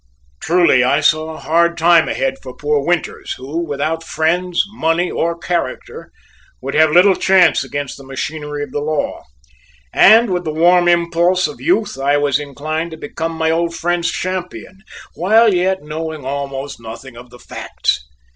Truly 0.39 0.83
I 0.83 0.99
saw 0.99 1.29
a 1.29 1.37
hard 1.37 1.77
time 1.77 2.09
ahead 2.09 2.37
for 2.41 2.55
poor 2.57 2.83
Winters, 2.83 3.33
who, 3.33 3.63
without 3.63 4.03
friends, 4.03 4.63
money, 4.69 5.11
or 5.11 5.37
character, 5.37 6.11
would 6.59 6.73
have 6.73 6.89
little 6.89 7.13
chance 7.15 7.63
against 7.63 7.97
the 7.97 8.03
machinery 8.03 8.63
of 8.63 8.71
the 8.71 8.79
law; 8.81 9.21
and 9.93 10.31
with 10.31 10.43
the 10.43 10.49
warm 10.55 10.87
impulse 10.87 11.47
of 11.47 11.61
youth 11.61 11.99
I 11.99 12.17
was 12.17 12.39
inclined 12.39 12.89
to 12.89 12.97
become 12.97 13.33
my 13.33 13.51
old 13.51 13.75
friend's 13.75 14.11
champion 14.11 14.79
while 15.13 15.53
yet 15.53 15.83
knowing 15.83 16.25
almost 16.25 16.79
nothing 16.79 17.15
of 17.15 17.29
the 17.29 17.37
facts. 17.37 18.03